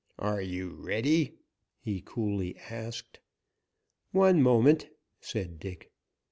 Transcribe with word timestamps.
"Are 0.17 0.41
you 0.41 0.69
ready?" 0.71 1.35
he 1.79 2.01
coolly 2.03 2.57
asked. 2.71 3.19
"One 4.13 4.41
moment," 4.41 4.87
said 5.19 5.59
Dick. 5.59 5.91